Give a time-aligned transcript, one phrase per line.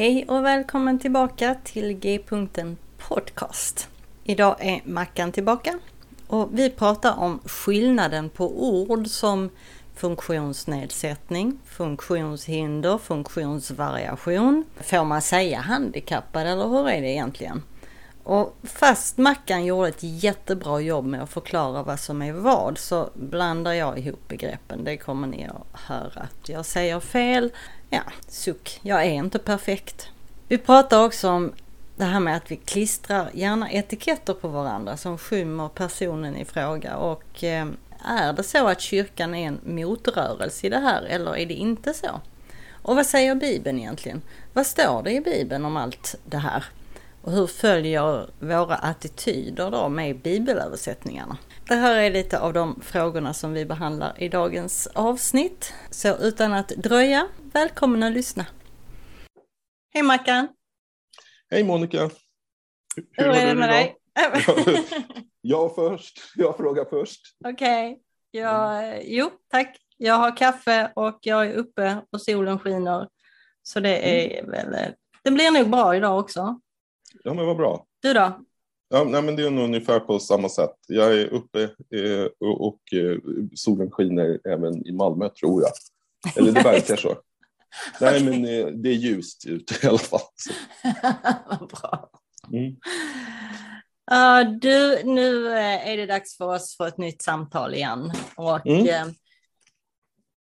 [0.00, 3.88] Hej och välkommen tillbaka till G-punkten Podcast.
[4.24, 5.78] Idag är Mackan tillbaka
[6.26, 9.50] och vi pratar om skillnaden på ord som
[9.94, 14.64] funktionsnedsättning, funktionshinder, funktionsvariation.
[14.80, 17.62] Får man säga handikappad eller hur är det egentligen?
[18.30, 23.10] Och fast Mackan gjorde ett jättebra jobb med att förklara vad som är vad så
[23.14, 24.84] blandar jag ihop begreppen.
[24.84, 27.52] Det kommer ni att höra att jag säger fel.
[27.88, 28.80] Ja, suck.
[28.82, 30.08] Jag är inte perfekt.
[30.48, 31.52] Vi pratar också om
[31.96, 36.96] det här med att vi klistrar gärna etiketter på varandra som skymmer personen i fråga
[36.96, 37.66] och eh,
[38.04, 41.94] är det så att kyrkan är en motrörelse i det här eller är det inte
[41.94, 42.20] så?
[42.82, 44.22] Och vad säger Bibeln egentligen?
[44.52, 46.64] Vad står det i Bibeln om allt det här?
[47.22, 51.38] Och hur följer våra attityder då med bibelöversättningarna?
[51.68, 55.74] Det här är lite av de frågorna som vi behandlar i dagens avsnitt.
[55.90, 58.46] Så utan att dröja, välkommen att lyssna.
[59.94, 60.48] Hej Mackan!
[61.50, 62.10] Hej Monica!
[63.16, 63.96] Hur, hur är det med dig?
[65.40, 67.20] jag först, jag frågar först.
[67.44, 68.02] Okej, okay.
[68.30, 69.00] Jag, mm.
[69.04, 69.76] jo tack.
[69.96, 73.08] Jag har kaffe och jag är uppe och solen skiner.
[73.62, 74.50] Så det är mm.
[74.50, 74.94] väl,
[75.24, 76.60] det blir nog bra idag också.
[77.24, 77.86] Ja men vad bra.
[78.02, 78.40] Du då?
[78.88, 80.74] Ja, nej, men det är nog ungefär på samma sätt.
[80.88, 83.18] Jag är uppe eh, och, och eh,
[83.54, 85.72] solen skiner även i Malmö tror jag.
[86.36, 87.18] Eller det verkar så.
[88.00, 90.20] Nej, men eh, det är ljust ute i alla fall.
[91.46, 92.10] Vad bra.
[92.52, 92.76] Mm.
[94.12, 98.12] Uh, du, nu eh, är det dags för oss för ett nytt samtal igen.
[98.36, 98.82] Och, mm.
[98.82, 99.12] uh,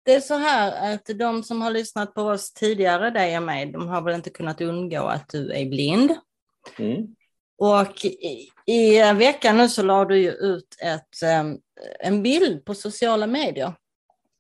[0.05, 3.66] det är så här att de som har lyssnat på oss tidigare, dig och mig,
[3.66, 6.16] de har väl inte kunnat undgå att du är blind.
[6.79, 7.07] Mm.
[7.57, 11.59] Och i, i veckan nu så la du ju ut ett, um,
[12.00, 13.73] en bild på sociala medier.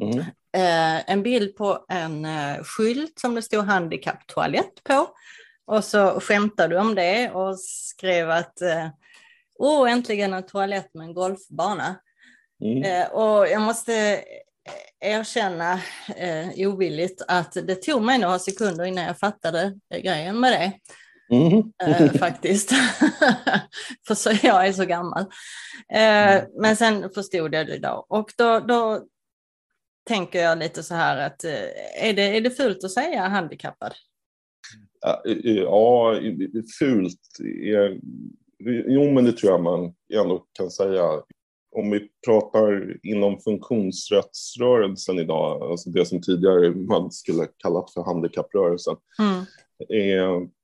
[0.03, 0.19] Mm.
[0.57, 5.07] Uh, en bild på en uh, skylt som det stod handikapptoalett på.
[5.65, 8.89] Och så skämtade du om det och skrev att uh,
[9.59, 11.95] Åh, äntligen en toalett med en golfbana.
[12.63, 12.83] Mm.
[12.83, 14.23] Eh, och jag måste
[14.99, 15.73] erkänna
[16.15, 20.71] eh, ovilligt att det tog mig några sekunder innan jag fattade grejen med det.
[21.29, 21.71] Mm.
[21.83, 22.71] Eh, faktiskt.
[24.07, 25.21] För så jag är så gammal.
[25.93, 26.45] Eh, mm.
[26.61, 28.05] Men sen förstod jag det då.
[28.09, 29.01] Och då, då
[30.07, 33.93] tänker jag lite så här att eh, är det, är det fult att säga handikappad?
[34.99, 36.13] Ja,
[36.79, 37.19] fult
[38.87, 41.03] Jo, men det tror jag man ändå kan säga.
[41.71, 48.95] Om vi pratar inom funktionsrättsrörelsen idag, alltså det som tidigare man skulle kallat för handikapprörelsen.
[49.19, 49.45] Mm.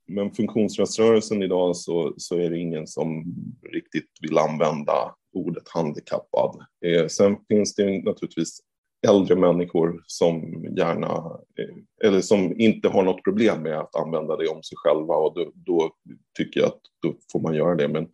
[0.08, 3.36] Men funktionsrättsrörelsen idag så, så är det ingen som
[3.74, 6.66] riktigt vill använda ordet handikappad.
[6.86, 8.60] Eh, sen finns det naturligtvis
[9.08, 14.48] äldre människor som gärna, eh, eller som inte har något problem med att använda det
[14.48, 15.92] om sig själva och då, då
[16.38, 17.88] tycker jag att då får man göra det.
[17.88, 18.08] Men,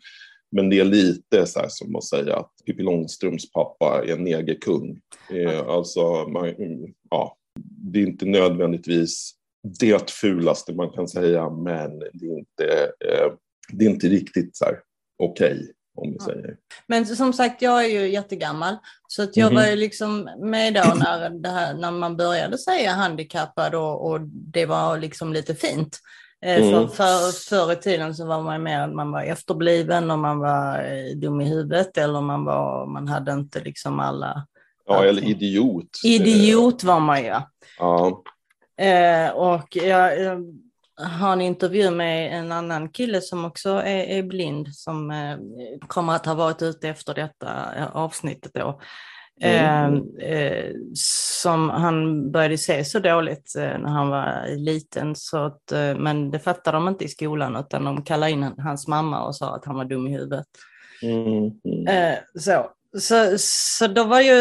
[0.51, 4.99] men det är lite så här som att säga att Pippi Långstrumps pappa är negerkung.
[5.31, 6.53] Eh, alltså, man,
[7.09, 13.31] ja, det är inte nödvändigtvis det fulaste man kan säga, men det är inte, eh,
[13.71, 14.79] det är inte riktigt så här
[15.23, 15.53] okej.
[15.53, 16.55] Okay om vi säger.
[16.87, 18.75] Men som sagt, jag är ju jättegammal,
[19.07, 22.57] så att jag mm var ju liksom med då när, det här, när man började
[22.57, 25.99] säga handikappad och, och det var liksom lite fint.
[26.45, 26.71] Eh, mm.
[26.71, 30.39] För, för, förr i tiden så var man mer att man var efterbliven och man
[30.39, 34.47] var eh, dum i huvudet eller man, var, man hade inte liksom alla...
[34.85, 35.09] Ja, allting.
[35.09, 35.89] eller idiot.
[36.03, 37.35] Idiot var man ju.
[37.79, 38.23] Ja.
[38.79, 40.43] Eh, och jag, jag
[41.07, 45.37] har en intervju med en annan kille som också är, är blind som eh,
[45.87, 47.49] kommer att ha varit ute efter detta
[47.93, 48.81] avsnittet då.
[49.41, 50.17] Mm.
[50.19, 55.15] Eh, som han började se så dåligt eh, när han var liten.
[55.15, 58.87] Så att, eh, men det fattade de inte i skolan utan de kallade in hans
[58.87, 60.47] mamma och sa att han var dum i huvudet.
[61.01, 61.87] Mm.
[61.87, 62.69] Eh, så.
[62.99, 64.35] Så, så då var ju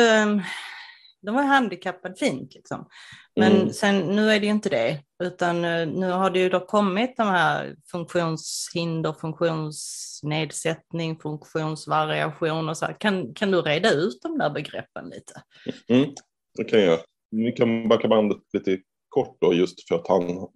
[1.23, 2.55] de var handikappad fint.
[2.55, 2.87] Liksom.
[3.38, 3.73] Men mm.
[3.73, 7.17] sen, nu är det ju inte det, utan eh, nu har det ju då kommit
[7.17, 12.96] de här funktionshinder, funktionsnedsättning, funktionsvariation och så här.
[13.00, 15.43] Kan, kan du reda ut de där begreppen lite?
[15.88, 16.11] Mm,
[16.58, 16.99] det kan jag.
[17.31, 20.49] Vi kan backa bandet lite kort då, just för att han,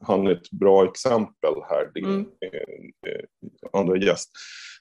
[0.00, 2.26] han är ett bra exempel här, din mm.
[2.40, 2.48] eh,
[3.12, 3.24] eh
[3.72, 4.30] andra gäst.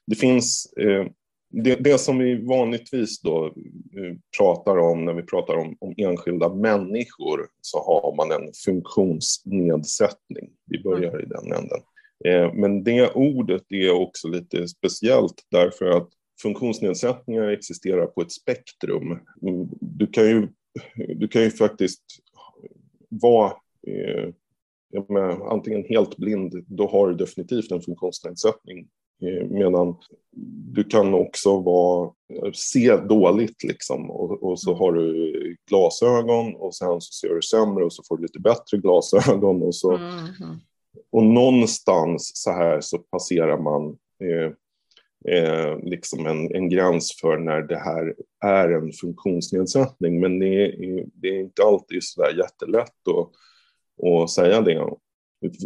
[0.07, 1.05] Det finns eh,
[1.49, 6.53] det, det, som vi vanligtvis då eh, pratar om när vi pratar om, om, enskilda
[6.53, 10.49] människor så har man en funktionsnedsättning.
[10.65, 11.79] Vi börjar i den änden.
[12.25, 16.09] Eh, men det ordet är också lite speciellt därför att
[16.41, 19.19] funktionsnedsättningar existerar på ett spektrum.
[19.79, 20.47] Du kan ju,
[21.15, 22.03] du kan ju faktiskt
[23.09, 23.53] vara
[23.87, 24.33] eh,
[25.09, 28.87] menar, antingen helt blind, då har du definitivt en funktionsnedsättning
[29.49, 29.95] medan
[30.73, 32.11] du kan också vara,
[32.53, 37.85] se dåligt liksom och, och, så har du glasögon och sen så ser du sämre
[37.85, 39.95] och så får du lite bättre glasögon och så.
[39.95, 40.09] Mm.
[41.11, 44.51] Och någonstans så här så passerar man eh,
[45.33, 48.15] eh, liksom en, en gräns för när det här
[48.45, 50.19] är en funktionsnedsättning.
[50.19, 53.29] Men det är, det är inte alltid så där jättelätt att,
[54.07, 54.97] att säga det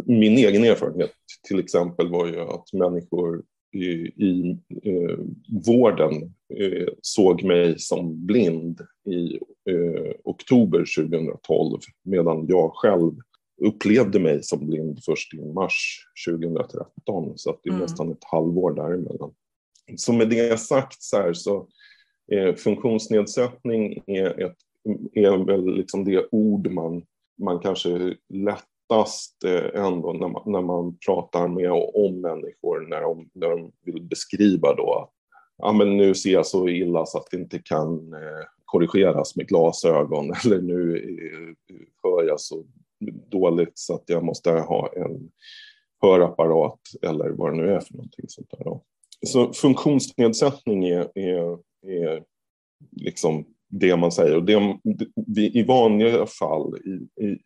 [0.04, 1.12] min egen erfarenhet
[1.48, 3.42] till exempel var ju att människor
[3.72, 3.84] i,
[4.24, 5.18] i eh,
[5.66, 9.34] vården eh, såg mig som blind i
[9.70, 13.12] eh, oktober 2012 medan jag själv
[13.62, 17.82] upplevde mig som blind först i mars 2013 så det är mm.
[17.82, 19.34] nästan ett halvår däremellan.
[19.96, 21.68] Så med det sagt så här så
[22.32, 24.56] eh, funktionsnedsättning är, ett,
[25.12, 27.02] är väl liksom det ord man,
[27.42, 33.00] man kanske lätt oftast eh, ändå när man, när man pratar med om människor när
[33.00, 35.10] de, när de vill beskriva då att
[35.58, 39.48] ja, men nu ser jag så illa så att det inte kan eh, korrigeras med
[39.48, 42.64] glasögon eller nu eh, hör jag så
[43.30, 45.30] dåligt så att jag måste ha en
[46.02, 48.64] hörapparat eller vad det nu är för någonting sånt där.
[48.64, 48.82] Då.
[49.26, 52.24] Så funktionsnedsättning är, är, är
[52.90, 54.36] liksom det man säger.
[54.36, 57.38] Och det, I vanliga fall, i, i,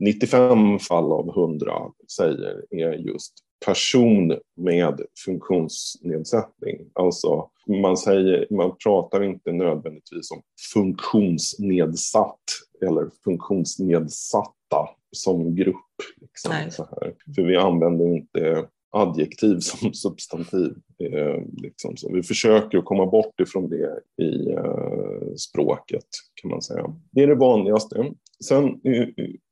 [0.00, 1.72] 95 fall av 100
[2.16, 3.32] säger är just
[3.66, 6.90] person med funktionsnedsättning.
[6.92, 10.42] Alltså man, säger, man pratar inte nödvändigtvis om
[10.74, 12.44] funktionsnedsatt
[12.86, 15.76] eller funktionsnedsatta som grupp.
[16.20, 17.14] Liksom, så här.
[17.34, 20.74] För vi använder inte adjektiv som substantiv.
[20.98, 22.12] Eh, liksom så.
[22.12, 26.06] Vi försöker att komma bort ifrån det i eh, språket
[26.44, 26.94] kan man säga.
[27.10, 28.12] Det är det vanligaste.
[28.44, 28.80] Sen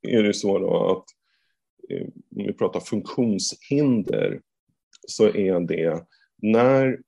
[0.03, 1.05] är det så då att
[1.91, 4.41] eh, om vi pratar funktionshinder
[5.09, 6.07] så är det
[6.43, 7.01] när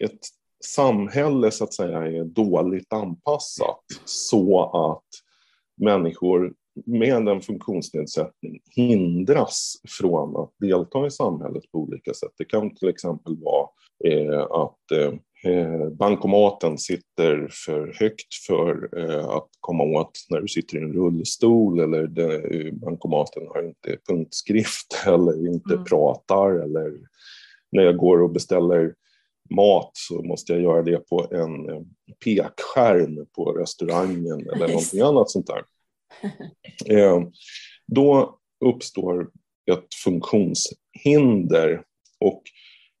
[0.00, 0.20] ett
[0.64, 5.06] samhälle så att säga är dåligt anpassat så att
[5.84, 6.54] människor
[6.86, 12.32] med en funktionsnedsättning hindras från att delta i samhället på olika sätt.
[12.38, 13.68] Det kan till exempel vara
[14.04, 15.12] eh, att eh,
[15.44, 20.92] eh, bankomaten sitter för högt för eh, att komma åt när du sitter i en
[20.92, 25.84] rullstol eller det, bankomaten har inte punktskrift eller inte mm.
[25.84, 26.92] pratar eller
[27.72, 28.94] när jag går och beställer
[29.50, 31.82] mat så måste jag göra det på en eh,
[32.24, 35.62] pekskärm på restaurangen eller någonting annat sånt där.
[36.86, 37.22] Eh,
[37.86, 39.30] då uppstår
[39.70, 41.82] ett funktionshinder
[42.20, 42.42] och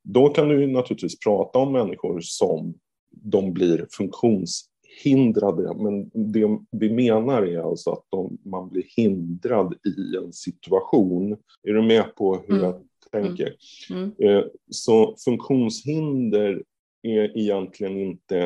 [0.08, 2.74] då kan du naturligtvis prata om människor som
[3.10, 5.74] de blir funktionshindrade.
[5.76, 11.32] Men det vi menar är alltså att de, man blir hindrad i en situation.
[11.62, 12.64] Är du med på hur mm.
[12.64, 13.54] jag tänker?
[13.90, 14.12] Mm.
[14.18, 14.36] Mm.
[14.36, 16.62] Eh, så funktionshinder
[17.02, 18.38] är egentligen inte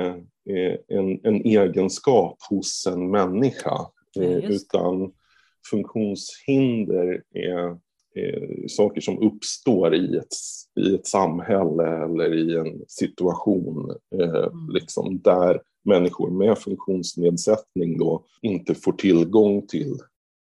[0.50, 3.86] eh, en, en egenskap hos en människa.
[4.16, 5.12] Eh, utan
[5.70, 7.78] funktionshinder är
[8.16, 10.34] eh, saker som uppstår i ett,
[10.80, 14.68] i ett samhälle eller i en situation eh, mm.
[14.70, 19.96] liksom, där människor med funktionsnedsättning då inte får tillgång till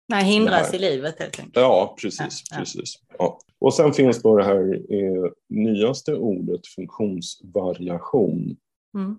[0.09, 1.56] Nej, hindras i livet helt enkelt.
[1.56, 2.42] Ja, precis.
[2.50, 2.94] Ja, precis.
[3.18, 3.38] Ja.
[3.59, 8.56] Och sen finns då det här eh, nyaste ordet funktionsvariation.
[8.94, 9.16] Mm.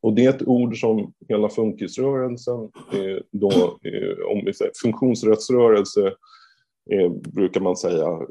[0.00, 2.60] Och det är ett ord som hela funkisrörelsen,
[2.92, 3.50] eh, då,
[3.82, 6.12] eh, om vi säger funktionsrättsrörelse,
[6.90, 8.26] eh, brukar man säga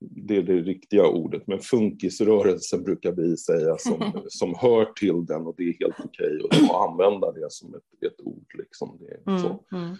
[0.00, 5.46] det är det riktiga ordet, men funkisrörelsen brukar vi säga som, som hör till den
[5.46, 8.54] och det är helt okej okay att använda det som ett, ett ord.
[8.58, 8.98] Liksom.
[9.00, 9.64] Det mm, så.
[9.72, 9.96] Mm.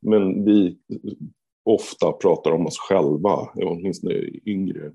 [0.00, 0.78] Men vi
[1.64, 4.14] ofta pratar om oss själva, åtminstone
[4.46, 4.92] yngre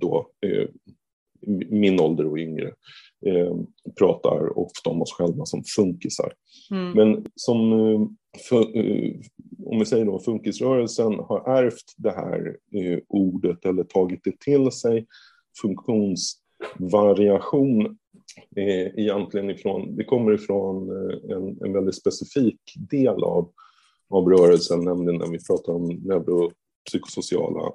[0.00, 0.68] då, eh,
[1.70, 2.72] min ålder och yngre,
[3.26, 3.56] eh,
[3.98, 6.32] pratar ofta om oss själva som funkisar.
[6.70, 6.92] Mm.
[6.92, 9.14] Men som, eh, eh,
[9.64, 14.70] om vi säger då, funkisrörelsen har ärvt det här eh, ordet eller tagit det till
[14.70, 15.06] sig,
[15.62, 17.86] funktionsvariation
[18.56, 20.90] eh, egentligen ifrån, det kommer ifrån
[21.30, 22.60] en, en väldigt specifik
[22.90, 23.50] del av,
[24.10, 27.72] av rörelsen, nämligen när vi pratar om neuropsykosociala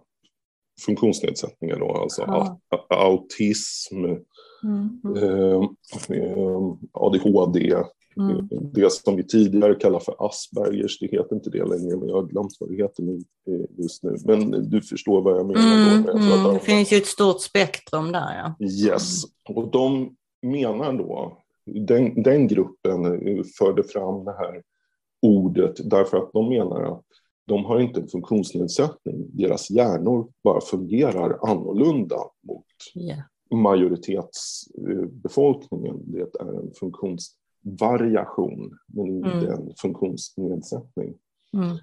[0.85, 2.59] funktionsnedsättningar, då, alltså ja.
[2.89, 4.05] autism,
[4.63, 5.01] mm.
[5.17, 5.61] eh,
[6.91, 7.75] ADHD,
[8.29, 8.47] mm.
[8.73, 12.23] det som vi tidigare kallade för Aspergers, det heter inte det längre, men jag har
[12.23, 13.19] glömt vad det heter nu,
[13.77, 14.15] just nu.
[14.25, 15.93] Men du förstår vad jag menar.
[15.93, 16.53] Mm, då, mm.
[16.53, 18.53] Det finns ju ett stort spektrum där.
[18.59, 18.65] Ja.
[18.65, 23.03] Yes, och de menar då, den, den gruppen
[23.57, 24.61] förde fram det här
[25.21, 27.05] ordet därför att de menar att
[27.47, 29.25] de har inte en funktionsnedsättning.
[29.33, 33.19] Deras hjärnor bara fungerar annorlunda mot yeah.
[33.51, 36.01] majoritetsbefolkningen.
[36.05, 36.71] Det är en
[37.63, 39.51] funktionsvariation, men inte mm.
[39.51, 41.13] en funktionsnedsättning.
[41.53, 41.77] Mm.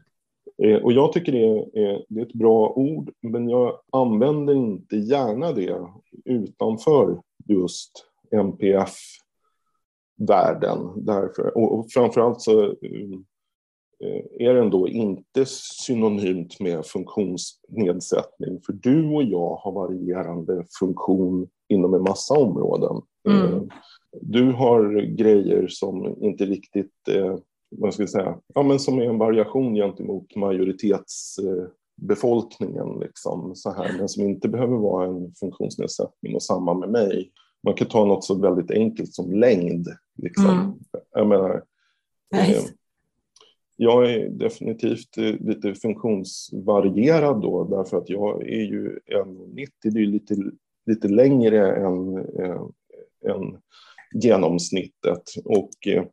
[0.62, 4.96] Eh, och jag tycker det är, det är ett bra ord, men jag använder inte
[4.96, 5.86] gärna det
[6.24, 7.90] utanför just
[8.30, 8.92] MPF-världen.
[10.96, 12.74] Därför, och, och framförallt så
[14.04, 18.60] Eh, är den då inte synonymt med funktionsnedsättning.
[18.66, 23.02] För du och jag har varierande funktion inom en massa områden.
[23.28, 23.44] Mm.
[23.44, 23.62] Eh,
[24.20, 27.36] du har grejer som inte riktigt, eh,
[27.70, 33.98] vad ska jag säga, ja, men som är en variation gentemot majoritetsbefolkningen, liksom, så här,
[33.98, 37.30] men som inte behöver vara en funktionsnedsättning och samma med mig.
[37.62, 39.88] Man kan ta något så väldigt enkelt som längd.
[40.22, 40.50] Liksom.
[40.50, 40.72] Mm.
[41.14, 41.62] Jag menar,
[42.34, 42.72] nice
[43.80, 50.06] jag är definitivt eh, lite funktionsvarierad då, därför att jag är ju 1,90, det är
[50.06, 50.34] lite,
[50.88, 52.62] lite längre än, äh,
[53.24, 53.58] än
[54.14, 55.22] genomsnittet.
[55.44, 56.04] Och äh,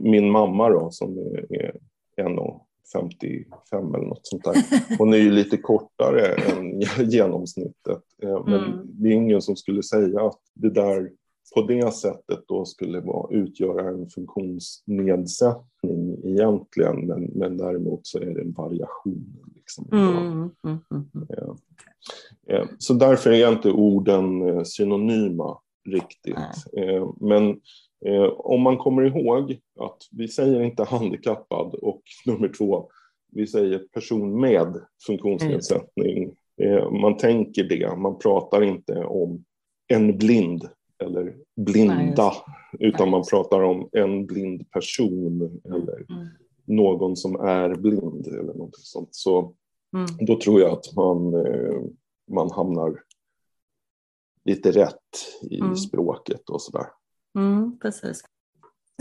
[0.00, 1.74] min mamma då, som är, är
[2.16, 4.56] 1,55 eller något sånt där,
[4.98, 6.80] hon är ju lite kortare än
[7.10, 8.02] genomsnittet.
[8.46, 8.78] Men mm.
[8.84, 11.10] det är ingen som skulle säga att det där
[11.54, 18.34] på det sättet då skulle vara, utgöra en funktionsnedsättning egentligen, men, men däremot så är
[18.34, 19.36] det en variation.
[19.54, 19.88] Liksom.
[19.92, 21.06] Mm, mm, mm, mm.
[22.78, 26.36] Så därför är inte orden eh, synonyma riktigt.
[26.72, 27.00] Nej.
[27.20, 27.60] Men
[28.06, 32.88] eh, om man kommer ihåg att vi säger inte handikappad och nummer två,
[33.32, 36.22] vi säger person med funktionsnedsättning.
[36.62, 37.00] Mm.
[37.00, 39.44] Man tänker det, man pratar inte om
[39.88, 40.68] en blind
[41.02, 42.32] eller blinda,
[42.72, 46.28] Nej, utan man pratar om en blind person eller mm.
[46.64, 49.08] någon som är blind eller något sånt.
[49.10, 49.54] Så
[49.94, 50.26] mm.
[50.26, 51.80] då tror jag att man, eh,
[52.30, 53.02] man hamnar
[54.44, 54.94] lite rätt
[55.50, 55.76] i mm.
[55.76, 56.86] språket och sådär.
[57.38, 58.24] Mm, precis.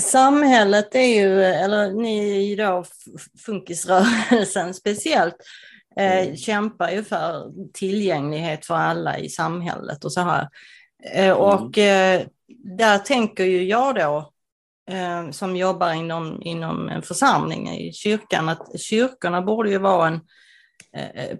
[0.01, 2.83] Samhället är ju, eller ni då,
[3.45, 5.35] funkisrörelsen speciellt,
[5.95, 6.35] eh, mm.
[6.35, 10.49] kämpar ju för tillgänglighet för alla i samhället och så här.
[11.13, 11.37] Eh, mm.
[11.37, 12.21] Och eh,
[12.77, 14.31] där tänker ju jag då,
[14.91, 20.19] eh, som jobbar inom, inom en församling i kyrkan, att kyrkorna borde ju vara en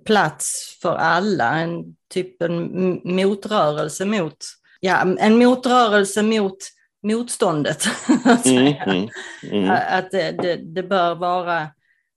[0.06, 4.38] plats för alla, en typ en motrörelse mot,
[4.80, 6.58] ja, en motrörelse mot
[7.04, 7.88] motståndet.
[8.26, 9.10] att, mm, mm,
[9.44, 9.70] mm.
[9.90, 11.68] att det, det, det, bör vara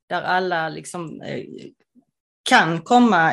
[0.09, 1.23] där alla liksom
[2.43, 3.33] kan komma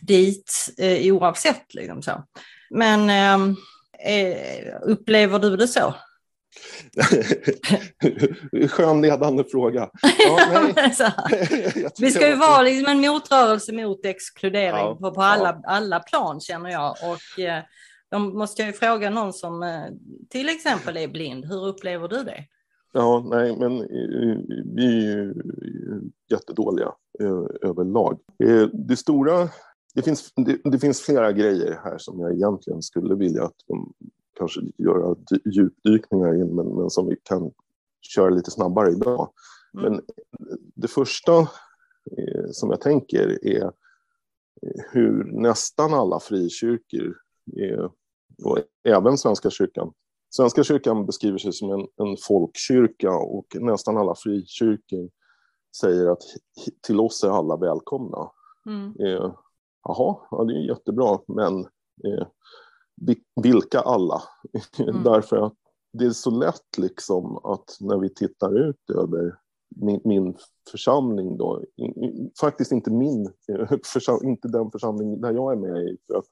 [0.00, 1.74] dit oavsett.
[1.74, 2.24] Liksom så.
[2.70, 3.56] Men ehm,
[4.04, 5.94] eh, upplever du det så?
[8.68, 9.90] Skön ledande fråga.
[10.18, 10.68] Ja,
[11.98, 15.70] Vi ska ju vara liksom en motrörelse mot exkludering ja, på, på alla, ja.
[15.70, 16.90] alla plan känner jag.
[16.90, 17.62] Och eh,
[18.10, 19.84] då måste jag ju fråga någon som eh,
[20.30, 21.44] till exempel är blind.
[21.44, 22.44] Hur upplever du det?
[22.92, 24.38] Ja, nej, men eh,
[24.74, 25.34] vi är ju
[26.30, 26.92] jättedåliga
[27.62, 28.18] överlag.
[28.72, 29.48] Det stora
[29.94, 33.92] det finns, det, det, finns flera grejer här som jag egentligen skulle vilja att de
[34.38, 37.50] kanske göra djupdykningar in, men, men som vi kan
[38.00, 39.32] köra lite snabbare idag.
[39.74, 39.92] Mm.
[39.92, 40.02] Men
[40.74, 41.38] det första
[42.18, 43.64] eh, som jag tänker är
[44.62, 47.16] eh, hur nästan alla frikyrkor,
[47.60, 47.90] eh,
[48.44, 49.92] och även Svenska kyrkan,
[50.30, 55.10] Svenska kyrkan beskriver sig som en, en folkkyrka och nästan alla frikyrkor
[55.80, 56.22] säger att
[56.86, 58.30] till oss är alla välkomna.
[58.66, 58.86] Mm.
[59.00, 59.34] Eh,
[59.84, 61.60] jaha, ja, det är jättebra, men
[62.04, 62.26] eh,
[63.42, 64.22] vilka alla?
[64.78, 65.02] Mm.
[65.04, 65.54] Därför att
[65.92, 69.38] det är så lätt liksom att när vi tittar ut över
[69.76, 70.36] min, min
[70.70, 71.64] församling då,
[72.40, 73.32] faktiskt inte min,
[74.22, 76.24] inte den församling där jag är med i, för att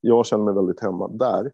[0.00, 1.52] jag känner mig väldigt hemma där.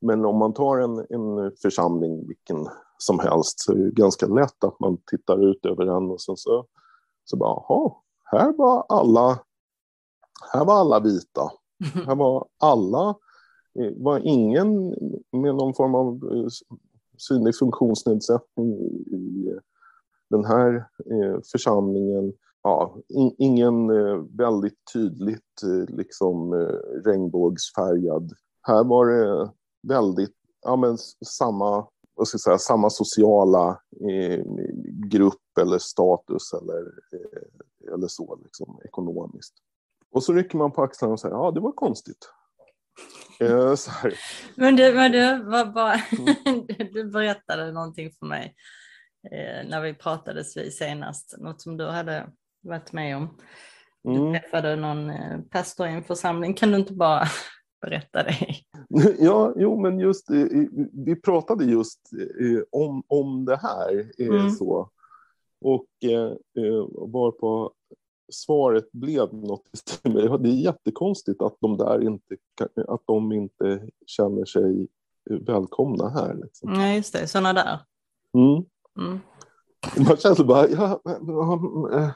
[0.00, 2.66] Men om man tar en, en församling, vilken
[2.98, 6.36] som helst, så är det ganska lätt att man tittar ut över den och sen
[6.36, 6.66] så,
[7.24, 7.92] så bara, jaha,
[8.24, 9.38] här var alla,
[10.52, 11.52] här var alla vita.
[12.06, 13.14] Här var alla,
[13.78, 14.94] Eh, var ingen
[15.32, 16.48] med någon form av eh,
[17.18, 18.72] synlig funktionsnedsättning
[19.06, 19.60] i eh,
[20.30, 20.86] den här
[21.52, 22.32] församlingen.
[22.62, 22.96] Ja,
[23.38, 23.88] ingen
[24.36, 26.54] väldigt tydligt liksom
[27.04, 28.32] regnbågsfärgad.
[28.62, 29.50] Här var det
[29.88, 34.44] väldigt, ja men samma vad ska jag säga, samma sociala eh,
[35.10, 36.80] grupp eller status eller,
[37.12, 39.54] eh, eller så, liksom, ekonomiskt.
[40.10, 42.28] Och så rycker man på axlarna och säger ja, det var konstigt.
[43.42, 43.74] Eh,
[44.56, 46.66] men du, men du, var bara, mm.
[46.92, 48.54] du berättade någonting för mig
[49.32, 52.26] eh, när vi pratades vid senast, något som du hade
[52.62, 53.38] varit med om.
[54.04, 54.32] Du mm.
[54.32, 57.24] träffade någon eh, pastor i en församling, kan du inte bara
[57.82, 58.36] berätta det?
[59.18, 60.30] Ja, jo, men just
[61.06, 62.00] vi pratade just
[62.70, 64.10] om, om det här.
[64.18, 64.50] Mm.
[64.50, 64.90] så.
[65.60, 65.86] Och
[66.90, 67.72] var på
[68.32, 69.70] svaret blev något
[70.02, 72.36] Det är jättekonstigt att de där inte,
[72.88, 74.88] att de inte känner sig
[75.30, 76.34] välkomna här.
[76.34, 76.74] Liksom.
[76.74, 77.26] Ja, just det.
[77.26, 77.78] Sådana där.
[78.34, 78.64] Mm.
[78.98, 79.20] Mm.
[80.06, 81.00] Man känner bara, ja,
[81.98, 82.10] äh.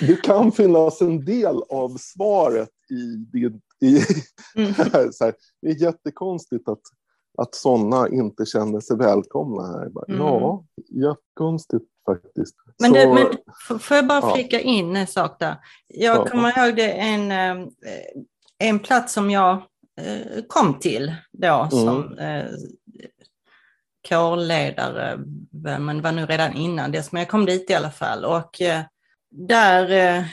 [0.00, 3.60] Det kan finnas en del av svaret i det.
[3.80, 4.02] I,
[4.54, 4.74] mm.
[5.12, 6.80] så här, det är jättekonstigt att,
[7.38, 9.88] att sådana inte känner sig välkomna här.
[9.88, 10.20] Bara, mm.
[10.20, 12.56] Ja, jättekonstigt faktiskt.
[12.78, 14.62] Men, det, men får jag bara flika ja.
[14.62, 15.56] in en sak där?
[15.88, 16.26] Jag ja.
[16.26, 17.66] kommer ihåg det en, eh,
[18.58, 19.52] en plats som jag
[20.00, 21.70] eh, kom till då mm.
[21.70, 22.46] som eh,
[24.08, 25.18] kårledare,
[25.78, 28.24] men var nu redan innan dess, men jag kom dit i alla fall.
[28.24, 28.60] Och
[29.30, 29.88] där,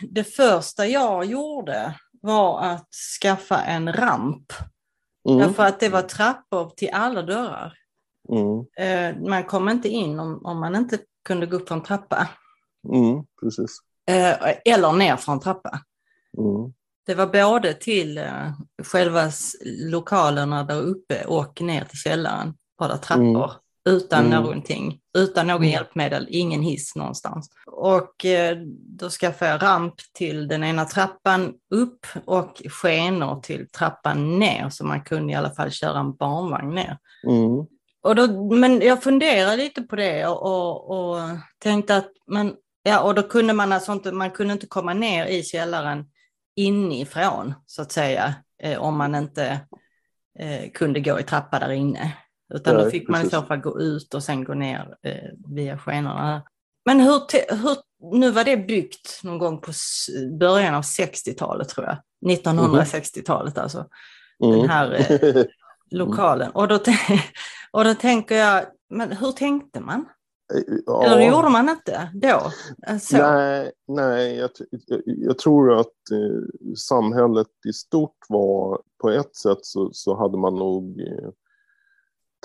[0.09, 2.89] det första jag gjorde var att
[3.21, 4.53] skaffa en ramp.
[5.29, 5.39] Mm.
[5.39, 7.73] Därför att det var trappor till alla dörrar.
[8.29, 9.29] Mm.
[9.29, 12.29] Man kom inte in om, om man inte kunde gå upp för en trappa.
[12.93, 13.79] Mm, precis.
[14.07, 15.79] Eh, eller ner för en trappa.
[16.37, 16.73] Mm.
[17.05, 18.51] Det var både till eh,
[18.83, 19.31] själva
[19.65, 22.53] lokalerna där uppe och ner till källaren.
[22.77, 23.51] Bara trappor mm.
[23.89, 24.41] Utan mm.
[24.41, 24.99] någonting.
[25.17, 25.69] Utan någon mm.
[25.69, 27.49] hjälpmedel, ingen hiss någonstans.
[27.65, 28.57] Och eh,
[28.99, 34.85] då skaffade jag ramp till den ena trappan upp och skenor till trappan ner så
[34.85, 36.97] man kunde i alla fall köra en barnvagn ner.
[37.27, 37.65] Mm.
[38.03, 41.19] Och då, men jag funderade lite på det och, och, och
[41.59, 45.25] tänkte att man, ja, och då kunde man alltså inte, man kunde inte komma ner
[45.25, 46.05] i källaren
[46.55, 49.59] inifrån så att säga, eh, om man inte
[50.39, 52.13] eh, kunde gå i trappa där inne.
[52.53, 53.33] Utan då fick man precis.
[53.33, 56.43] i så fall gå ut och sen gå ner eh, via skenorna.
[56.85, 57.21] Men hur,
[57.55, 57.77] hur,
[58.17, 59.71] nu var det byggt någon gång på
[60.39, 61.97] början av 60-talet tror jag.
[62.31, 63.85] 1960-talet alltså.
[64.43, 64.57] Mm.
[64.57, 65.43] Den här eh,
[65.91, 66.51] lokalen.
[66.51, 66.79] Och då,
[67.71, 70.05] och då tänker jag, men hur tänkte man?
[70.85, 71.03] Ja.
[71.05, 72.51] Eller gjorde man inte då?
[72.99, 73.17] Så.
[73.17, 74.49] Nej, nej jag,
[74.87, 80.37] jag, jag, tror att eh, samhället i stort var, på ett sätt så, så hade
[80.37, 81.01] man nog...
[81.01, 81.29] Eh,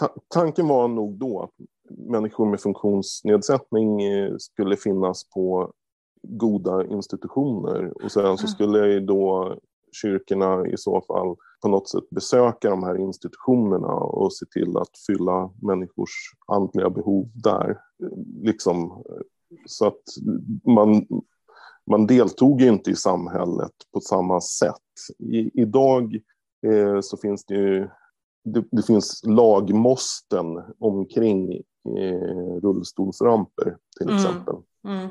[0.00, 1.66] ta, tanken var nog då att
[1.98, 5.72] människor med funktionsnedsättning eh, skulle finnas på
[6.22, 9.56] goda institutioner och sen så skulle då
[9.92, 14.98] kyrkorna i så fall på något sätt besöka de här institutionerna och se till att
[15.06, 16.10] fylla människors
[16.46, 17.78] andliga behov där.
[18.42, 19.04] Liksom,
[19.66, 20.02] så att
[20.64, 21.06] man,
[21.90, 24.74] man deltog inte i samhället på samma sätt.
[25.18, 26.14] I, idag
[26.66, 27.88] eh, så finns det ju
[28.44, 31.52] det, det finns lagmåsten omkring
[31.98, 34.16] eh, rullstolsramper till mm.
[34.16, 34.54] exempel.
[34.84, 35.08] Mm.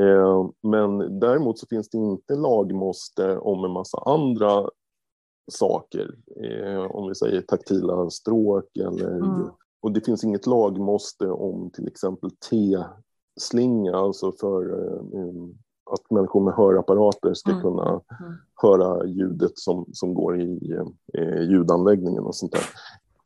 [0.00, 4.70] Eh, men däremot så finns det inte lagmåste om en massa andra
[5.52, 6.14] saker.
[6.44, 9.16] Eh, om vi säger taktila stråk eller...
[9.16, 9.48] Mm.
[9.80, 15.02] Och det finns inget lagmåste om till exempel T-slinga, alltså för eh,
[15.90, 17.62] att människor med hörapparater ska mm.
[17.62, 18.02] kunna mm.
[18.54, 20.76] höra ljudet som, som går i
[21.18, 22.64] eh, ljudanläggningen och sånt där.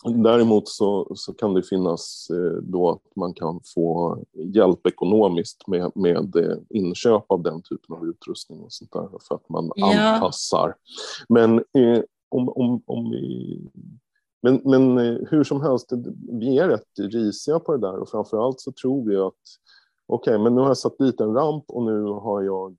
[0.04, 5.92] Däremot så, så kan det finnas eh, då att man kan få hjälp ekonomiskt med,
[5.94, 10.00] med eh, inköp av den typen av utrustning och sånt där för att man ja.
[10.00, 10.74] anpassar.
[11.28, 13.58] Men eh, om, om, om vi...
[14.42, 14.98] Men, men
[15.30, 15.92] hur som helst,
[16.40, 19.34] vi är rätt risiga på det där och framförallt så tror vi att
[20.14, 22.76] okej, okay, men nu har jag satt dit en ramp och nu har jag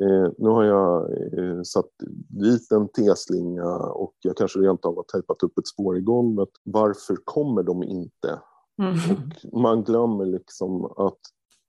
[0.00, 1.90] Eh, nu har jag eh, satt
[2.28, 6.48] dit en T-slinga och jag kanske rent av har tejpat upp ett spår i golvet.
[6.64, 8.40] Varför kommer de inte?
[8.82, 8.94] Mm.
[9.52, 11.18] Och man glömmer liksom att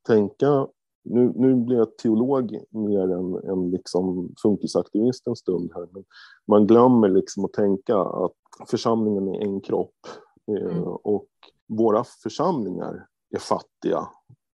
[0.07, 0.67] tänka
[1.03, 5.87] nu, nu blir jag teolog mer än, än liksom funkisaktivist en stund här.
[5.91, 6.03] Men
[6.47, 8.35] man glömmer liksom att tänka att
[8.67, 10.07] församlingen är en kropp
[10.51, 10.83] eh, mm.
[10.83, 11.29] och
[11.67, 14.07] våra församlingar är fattiga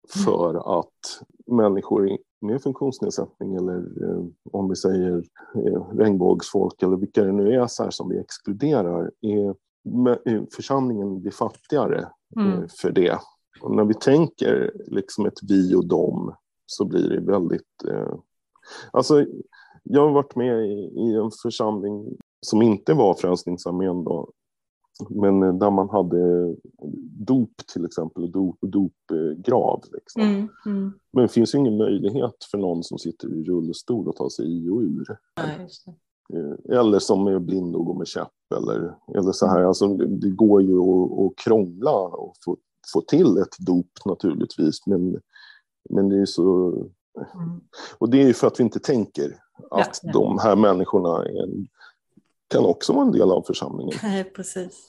[0.09, 5.23] för att människor med funktionsnedsättning eller eh, om vi säger
[5.55, 9.55] eh, regnbågsfolk eller vilka det nu är så som vi exkluderar, är,
[10.57, 12.69] församlingen blir fattigare eh, mm.
[12.69, 13.19] för det.
[13.61, 16.35] Och när vi tänker liksom ett vi och dem
[16.67, 17.85] så blir det väldigt...
[17.89, 18.15] Eh,
[18.91, 19.27] alltså,
[19.83, 24.31] jag har varit med i, i en församling som inte var Frälsningsarmén då,
[25.11, 26.55] men eh, där man hade
[27.27, 29.85] dop till exempel, dop, dopgrav.
[29.93, 30.23] Liksom.
[30.23, 30.93] Mm, mm.
[31.13, 34.47] Men det finns ju ingen möjlighet för någon som sitter i rullstol att ta sig
[34.47, 35.07] i och ur.
[35.35, 35.43] Ja,
[36.39, 38.33] eh, eller som är blind och går med käpp.
[38.57, 39.63] Eller, eller så här.
[39.63, 42.57] Alltså, det går ju att, att krångla och få,
[42.93, 44.87] få till ett dop naturligtvis.
[44.87, 45.21] Men,
[45.91, 46.69] men det är så...
[47.35, 47.61] Mm.
[47.99, 49.39] Och det är ju för att vi inte tänker
[49.71, 50.13] att ja, ja.
[50.13, 51.67] de här människorna är
[52.53, 53.99] kan också vara en del av församlingen.
[54.03, 54.89] Nej, precis.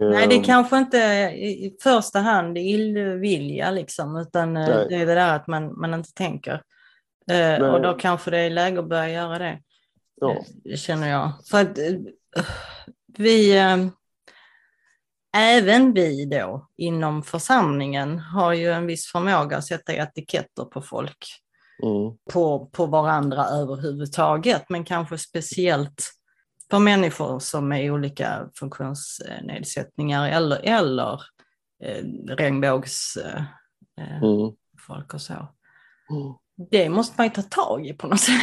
[0.00, 0.44] Nej, det är ehm.
[0.44, 0.98] kanske inte
[1.36, 4.86] i första hand illvilja liksom, utan eh, Nej.
[4.88, 6.62] det är det där att man, man inte tänker.
[7.30, 7.72] Eh.
[7.72, 9.60] Och då kanske det är läge att börja göra det.
[10.20, 10.44] Ja.
[10.64, 11.32] Det känner jag.
[11.50, 11.78] För att
[13.18, 13.62] vi,
[15.36, 21.26] även vi då inom församlingen har ju en viss förmåga att sätta etiketter på folk.
[21.82, 22.16] Mm.
[22.32, 26.10] På, på varandra överhuvudtaget, men kanske speciellt
[26.74, 31.20] för människor som är olika funktionsnedsättningar eller, eller
[31.84, 33.36] eh, regnbågsfolk
[34.00, 34.52] eh, mm.
[35.14, 35.32] och så.
[35.32, 36.34] Mm.
[36.70, 38.40] Det måste man ju ta tag i på något sätt.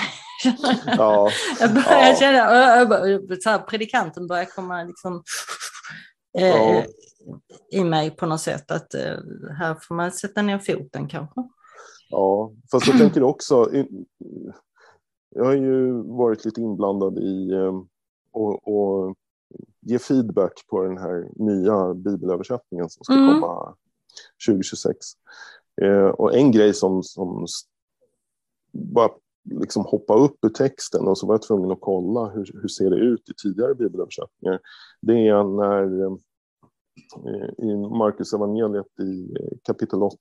[0.86, 1.30] ja.
[1.60, 2.16] Jag börjar ja.
[2.20, 2.48] känna,
[3.42, 5.24] så här, predikanten börjar komma liksom,
[6.38, 6.84] eh, ja.
[7.72, 9.18] i mig på något sätt att eh,
[9.58, 11.44] här får man sätta ner foten kanske.
[12.10, 13.70] Ja, fast jag tänker också,
[15.36, 17.74] jag har ju varit lite inblandad i eh,
[18.32, 19.16] och, och
[19.82, 23.42] ge feedback på den här nya bibelöversättningen som ska mm.
[23.42, 23.76] komma
[24.48, 24.98] 2026.
[25.82, 27.46] Eh, och en grej som, som
[28.74, 29.10] bara
[29.44, 32.90] liksom hoppa upp ur texten och så var jag tvungen att kolla hur, hur ser
[32.90, 34.60] det ut i tidigare bibelöversättningar.
[35.02, 40.18] Det är när eh, i Markus evangeliet i kapitel 8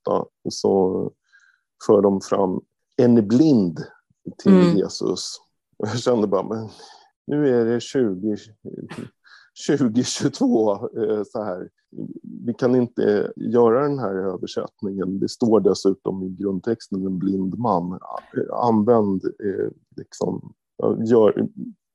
[0.48, 1.12] så
[1.86, 2.60] för de fram
[2.96, 3.84] en blind
[4.38, 4.76] till mm.
[4.76, 5.40] Jesus.
[5.76, 6.68] Och jag kände bara, men
[7.30, 8.36] nu är det 20,
[9.68, 11.68] 2022 eh, så här.
[12.46, 15.20] Vi kan inte göra den här översättningen.
[15.20, 17.98] Det står dessutom i grundtexten en blind man.
[18.52, 20.54] Använd, eh, liksom,
[21.04, 21.48] gör,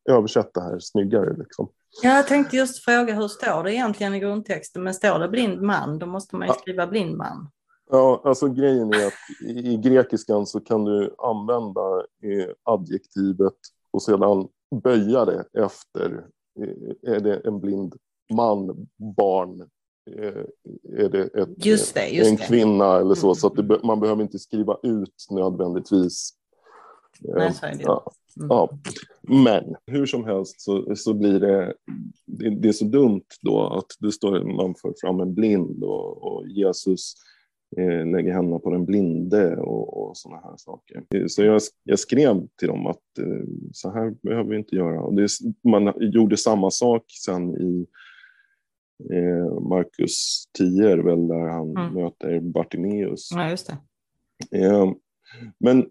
[0.09, 1.37] översätt det här snyggare.
[1.37, 1.69] Liksom.
[2.03, 4.83] Jag tänkte just fråga hur står det egentligen i grundtexten?
[4.83, 7.49] Men står det blind man, då måste man ju skriva blind man.
[7.89, 13.53] Ja, alltså grejen är att i grekiskan så kan du använda eh, adjektivet
[13.91, 14.47] och sedan
[14.83, 16.25] böja det efter,
[16.61, 17.95] eh, är det en blind
[18.33, 19.61] man, barn,
[20.11, 20.43] eh,
[20.99, 23.35] är det, ett, just det, just en kvinna eller så, mm.
[23.35, 26.33] så det, man behöver inte skriva ut nödvändigtvis.
[27.19, 27.83] Nej, så är det.
[27.83, 28.47] Ja, mm.
[28.49, 28.69] ja.
[29.21, 31.73] Men hur som helst så, så blir det,
[32.25, 36.23] det, det, är så dumt då att det står man för fram en blind och,
[36.23, 37.15] och Jesus
[37.77, 41.03] eh, lägger händerna på den blinde och, och sådana här saker.
[41.15, 45.01] Eh, så jag, jag, skrev till dem att eh, så här behöver vi inte göra.
[45.01, 45.27] Och det,
[45.63, 47.87] man gjorde samma sak sen i
[49.13, 51.93] eh, Markus 10, väl, där han mm.
[51.93, 53.29] möter Bartimeus.
[53.31, 53.77] Ja, just det.
[55.57, 55.85] Men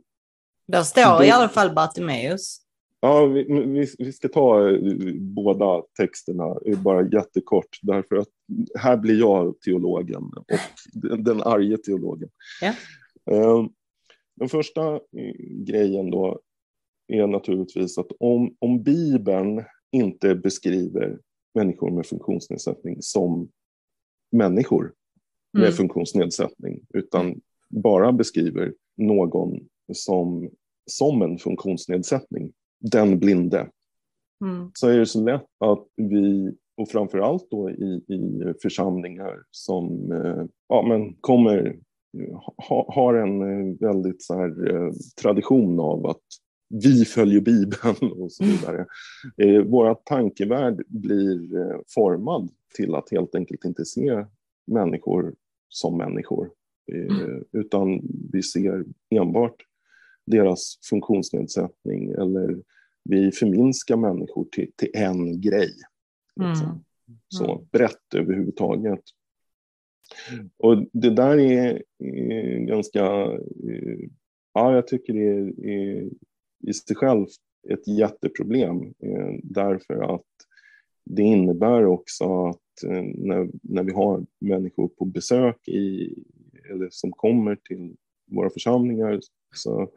[0.66, 2.63] där står det, i alla fall Bartimeus.
[3.04, 8.28] Ja, vi, vi, vi, ska ta eh, båda texterna bara jättekort därför att
[8.78, 10.44] här blir jag teologen och
[10.92, 12.28] den, den arge teologen.
[12.60, 12.74] Ja.
[13.30, 13.68] Ehm,
[14.36, 15.34] den första eh,
[15.66, 16.40] grejen då
[17.08, 21.18] är naturligtvis att om, om Bibeln inte beskriver
[21.54, 23.48] människor med funktionsnedsättning som
[24.32, 24.94] människor
[25.52, 25.72] med mm.
[25.72, 30.50] funktionsnedsättning utan bara beskriver någon som,
[30.86, 32.52] som en funktionsnedsättning
[32.92, 33.68] den blinde.
[34.44, 34.70] Mm.
[34.74, 40.12] Så är det så lätt att vi, och framför allt då i, i församlingar som
[40.12, 41.76] eh, ja, men kommer,
[42.68, 44.92] ha, har en eh, väldigt så här, eh,
[45.22, 46.22] tradition av att
[46.82, 48.56] vi följer Bibeln och så mm.
[48.56, 48.86] vidare.
[49.38, 49.56] Mm.
[49.56, 54.24] Eh, våra tankevärld blir eh, formad till att helt enkelt inte se
[54.66, 55.34] människor
[55.68, 56.50] som människor
[56.92, 58.00] eh, utan
[58.32, 59.56] vi ser enbart
[60.26, 62.62] deras funktionsnedsättning eller
[63.04, 65.72] vi förminskar människor till, till en grej.
[66.36, 66.66] Liksom.
[66.66, 66.84] Mm.
[67.28, 67.66] Så mm.
[67.72, 69.02] brett överhuvudtaget.
[70.56, 71.82] Och det där är,
[72.66, 73.04] ganska,
[73.70, 74.08] eh,
[74.54, 76.10] ja jag tycker det är, är
[76.66, 77.26] i sig själv
[77.68, 80.26] ett jätteproblem eh, därför att
[81.04, 86.14] det innebär också att eh, när, när vi har människor på besök i,
[86.70, 89.20] eller som kommer till våra församlingar
[89.54, 89.90] så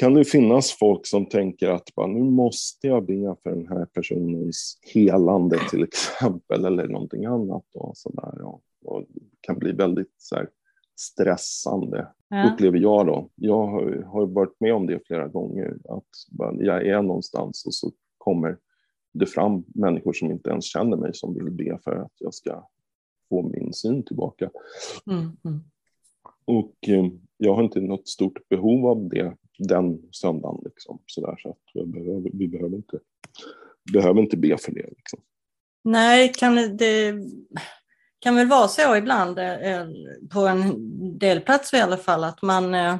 [0.00, 3.84] kan det finnas folk som tänker att bara, nu måste jag be för den här
[3.84, 7.64] personens helande till exempel eller någonting annat.
[7.74, 9.04] Och så där, och, och
[9.40, 10.48] kan bli väldigt så här,
[10.96, 12.52] stressande, ja.
[12.52, 13.28] upplever jag då.
[13.34, 17.74] Jag har, har varit med om det flera gånger, att bara, jag är någonstans och
[17.74, 18.56] så kommer
[19.12, 22.68] det fram människor som inte ens känner mig som vill be för att jag ska
[23.28, 24.50] få min syn tillbaka.
[25.06, 25.60] Mm, mm.
[26.44, 29.36] Och eh, jag har inte något stort behov av det
[29.68, 30.60] den söndagen.
[30.64, 32.98] Liksom, så där, så att behöver, vi behöver inte,
[33.92, 34.86] behöver inte be för det.
[34.88, 35.20] Liksom.
[35.84, 37.14] Nej, kan det
[38.20, 39.86] kan väl vara så ibland, eh,
[40.32, 40.78] på en
[41.18, 42.96] del platser i alla fall, att man eh,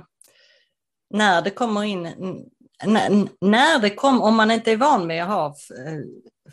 [1.11, 2.03] när det kommer in,
[3.40, 5.99] när det kom, om man inte är van vid att ha eh,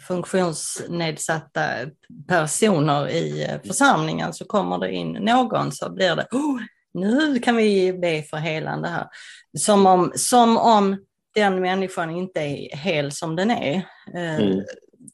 [0.07, 1.61] funktionsnedsatta
[2.27, 6.61] personer i församlingen så kommer det in någon så blir det, oh,
[6.97, 9.07] nu kan vi be för helande här.
[9.57, 10.97] Som om, som om
[11.35, 13.87] den människan inte är hel som den är.
[14.13, 14.63] Mm.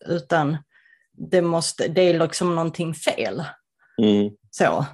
[0.05, 0.57] Utan
[1.11, 3.43] det, måste, det är liksom någonting fel.
[4.01, 4.31] Mm.
[4.51, 4.85] Så.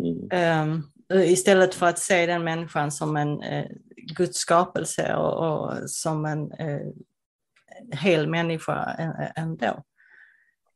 [0.00, 0.70] Mm.
[1.10, 6.24] Um, istället för att se den människan som en uh, Guds skapelse och, och som
[6.24, 6.92] en uh,
[7.92, 8.84] hel människa
[9.36, 9.82] ändå.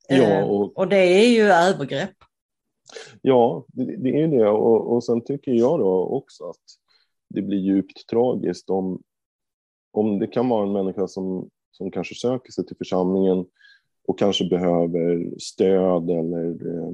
[0.08, 0.78] Ja, och...
[0.78, 2.14] och det är ju övergrepp.
[3.22, 4.48] Ja, det, det är det.
[4.48, 6.64] Och, och sen tycker jag då också att
[7.29, 9.03] det blir djupt tragiskt om,
[9.92, 13.46] om det kan vara en människa som, som kanske söker sig till församlingen
[14.09, 16.92] och kanske behöver stöd eller eh,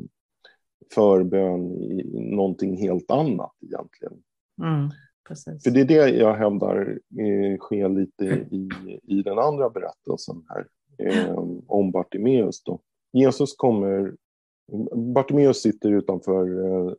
[0.94, 4.22] förbön i någonting helt annat egentligen.
[4.62, 4.90] Mm,
[5.64, 8.68] För det är det jag hävdar eh, sker lite i,
[9.02, 10.66] i den andra berättelsen här
[10.98, 12.62] eh, om Bartimeus.
[12.62, 12.80] Då.
[13.12, 14.14] Jesus kommer,
[15.14, 16.92] Bartimeus sitter utanför eh,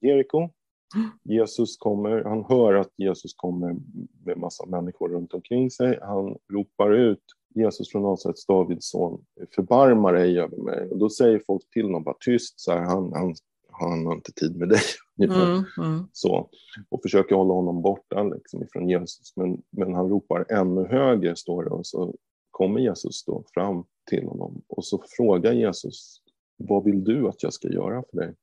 [0.00, 0.48] Jeriko.
[1.22, 3.76] Jesus kommer, han hör att Jesus kommer
[4.24, 5.98] med massa människor runt omkring sig.
[6.02, 7.22] Han ropar ut
[7.54, 10.88] Jesus från Nasarets, Davids son, förbarma dig över mig.
[10.90, 13.34] Och då säger folk till honom, bara tyst, så här, han, han,
[13.70, 14.80] han har inte tid med dig.
[15.18, 16.08] Mm, mm.
[16.12, 16.48] Så,
[16.88, 19.36] och försöker hålla honom borta liksom, ifrån Jesus.
[19.36, 22.14] Men, men han ropar ännu högre, står det, och så
[22.50, 24.62] kommer Jesus då fram till honom.
[24.68, 26.20] Och så frågar Jesus,
[26.56, 28.34] vad vill du att jag ska göra för dig?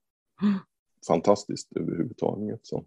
[1.07, 2.59] Fantastiskt överhuvudtaget.
[2.63, 2.85] Så.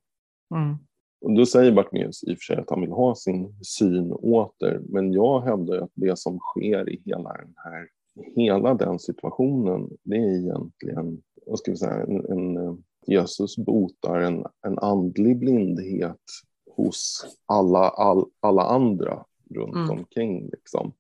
[0.54, 0.76] Mm.
[1.20, 4.80] Och då säger Bartmeus i och för sig att han vill ha sin syn åter,
[4.88, 7.88] men jag hävdar att det som sker i hela den här,
[8.37, 14.46] hela den situationen, det är egentligen, vad ska vi säga, en, en Jesus botar en,
[14.66, 16.22] en andlig blindhet
[16.70, 19.90] hos alla, all, alla andra runt mm.
[19.90, 20.50] omkring.
[20.50, 20.92] Liksom,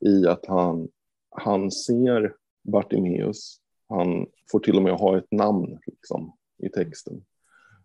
[0.00, 0.88] I att han,
[1.30, 7.24] han ser Bartimeus, han får till och med ha ett namn liksom, i texten.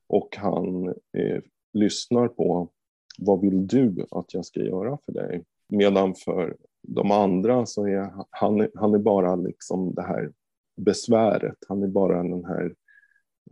[0.08, 1.42] Och han eh,
[1.74, 2.70] lyssnar på
[3.18, 5.44] vad vill du att jag ska göra för dig?
[5.68, 10.32] Medan för de andra så är han, han är bara liksom det här
[10.76, 11.58] besväret.
[11.68, 12.76] Han är bara den här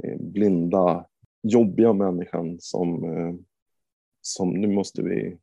[0.03, 1.05] eh, blinda,
[1.43, 3.35] jobbiga människan som, eh,
[4.21, 5.37] som nu måste vi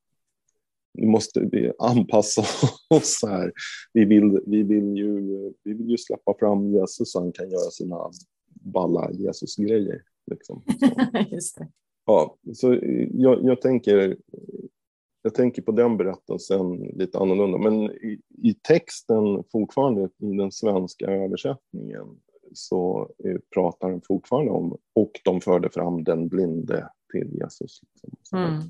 [0.95, 2.43] nu måste vi anpassa
[2.91, 3.53] oss här.
[3.93, 5.21] Vi vill, vi vill, ju,
[5.65, 8.11] vi vill ju släppa fram Jesus så han kan göra sina
[8.55, 10.03] balla Jesus-grejer.
[10.31, 10.63] Liksom.
[11.57, 11.69] Det.
[12.07, 12.79] Ja, så
[13.11, 14.17] jag, jag, tänker,
[15.23, 17.59] jag tänker på den berättelsen lite annorlunda.
[17.59, 22.07] Men i, i texten, fortfarande i den svenska översättningen,
[22.53, 23.11] så
[23.55, 27.81] pratar den fortfarande om och de förde fram den blinde till Jesus.
[28.03, 28.39] Liksom.
[28.39, 28.61] Mm.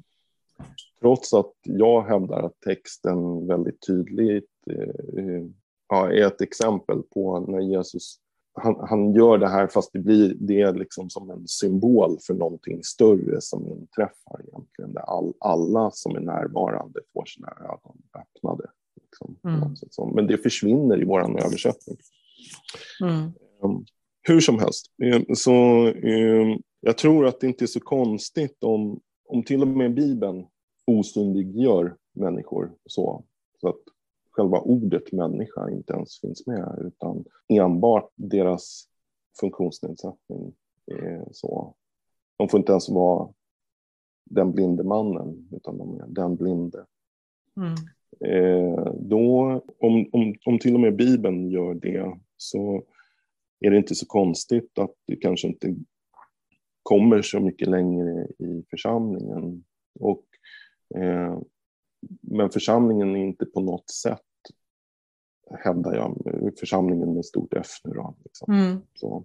[1.01, 5.45] Trots att jag hävdar att texten väldigt tydligt eh,
[5.89, 8.19] ja, är ett exempel på när Jesus
[8.55, 12.35] han, han, gör det här fast det blir det är liksom som en symbol för
[12.35, 14.93] någonting större som inträffar egentligen.
[14.93, 18.71] Där all, alla som är närvarande får sina ögon öppnade.
[19.03, 20.15] Liksom, mm.
[20.15, 21.97] Men det försvinner i vår översättning.
[23.03, 23.33] Mm.
[23.63, 23.85] Um,
[24.23, 25.53] hur som helst, um, så
[25.89, 30.47] um, jag tror att det inte är så konstigt om, om till och med Bibeln
[30.87, 33.25] osynliggör människor så.
[33.61, 33.81] Så att
[34.31, 38.89] själva ordet människa inte ens finns med utan enbart deras
[39.41, 40.55] funktionsnedsättning
[41.33, 41.75] så.
[42.37, 43.29] De får inte ens vara
[44.25, 46.87] den blinde mannen, utan de är den blinde.
[47.57, 47.75] Mm.
[48.21, 49.43] Eh, då,
[49.79, 52.83] om, om, om till och med Bibeln gör det, så
[53.61, 55.75] är det inte så konstigt att det kanske inte
[56.85, 59.65] kommer så mycket längre i församlingen.
[60.01, 60.25] Och,
[60.95, 61.39] eh,
[62.21, 64.21] men församlingen är inte på något sätt,
[65.51, 66.19] hävdar jag,
[66.61, 68.55] församlingen med stort F nu då, liksom.
[68.55, 68.81] mm.
[68.95, 69.25] så,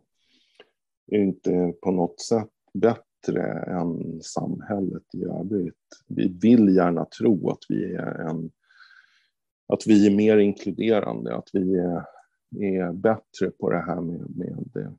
[1.12, 5.76] är inte på något sätt bättre än samhället i övrigt.
[6.08, 8.52] Vi vill gärna tro att vi är en
[9.74, 12.06] att vi är mer inkluderande, att vi är,
[12.60, 14.98] är bättre på det här med, med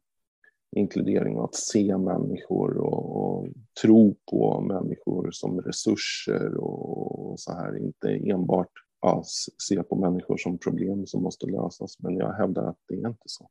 [0.76, 3.48] inkludering och att se människor och, och,
[3.83, 7.78] tro på människor som resurser och, så här.
[7.78, 9.22] Inte enbart ja,
[9.68, 11.98] se på människor som problem som måste lösas.
[11.98, 13.48] Men jag hävdar att det är inte så.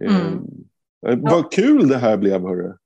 [0.00, 0.34] Mm.
[1.06, 1.48] Eh, vad ja.
[1.52, 2.72] kul det här blev, hörru.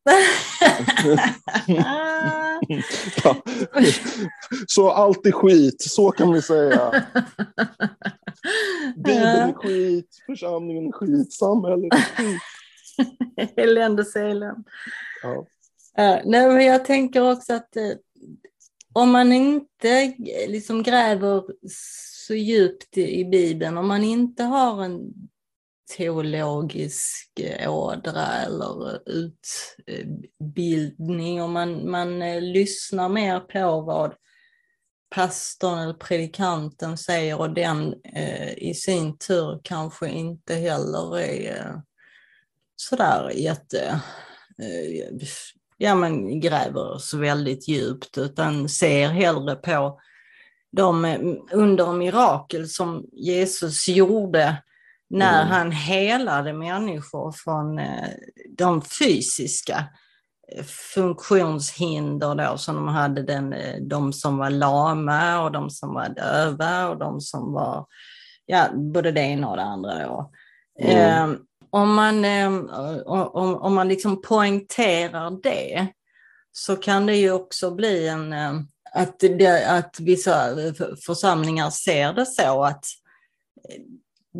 [4.67, 6.91] Så allt är skit, så kan vi säga.
[8.97, 12.41] Bibeln är skit, församlingen är skit, samhället är skit.
[13.57, 14.63] Eländes elände.
[15.23, 15.47] Ja.
[15.99, 17.93] Uh, nej, men jag tänker också att uh,
[18.93, 20.15] om man inte
[20.49, 21.43] liksom gräver
[22.27, 25.13] så djupt i, i Bibeln, om man inte har en
[25.97, 29.01] teologisk ådra eller
[30.41, 34.15] utbildning och man, man eh, lyssnar mer på vad
[35.11, 41.81] pastorn eller predikanten säger och den eh, i sin tur kanske inte heller är eh,
[42.81, 44.01] sådär jätte,
[44.63, 45.19] eh,
[45.77, 50.01] ja men gräver så väldigt djupt utan ser hellre på
[50.77, 51.21] de eh,
[51.53, 54.57] under mirakel som Jesus gjorde
[55.11, 55.53] när mm.
[55.53, 58.09] han helade människor från eh,
[58.59, 59.85] de fysiska
[60.95, 63.55] funktionshinder då som de hade, den,
[63.89, 67.87] de som var lama och de som var döva och de som var,
[68.47, 70.31] ja, både det ena och det andra då.
[70.81, 71.39] Mm.
[71.71, 72.49] Om man, eh,
[73.07, 75.89] om, om man liksom poängterar det
[76.59, 78.61] så kan det ju också bli en, eh,
[78.95, 80.73] att, det, att vissa eh,
[81.07, 82.85] församlingar ser det så att
[83.69, 83.83] eh,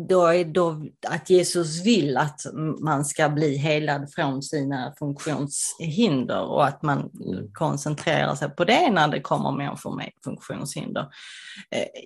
[0.07, 2.41] då är då att Jesus vill att
[2.79, 7.09] man ska bli helad från sina funktionshinder och att man
[7.53, 11.07] koncentrerar sig på det när det kommer människor med funktionshinder.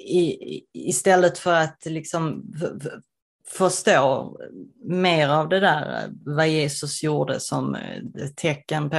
[0.07, 2.53] I, istället för att liksom
[3.47, 4.38] förstå
[4.86, 7.77] mer av det där, vad Jesus gjorde som
[8.36, 8.97] tecken på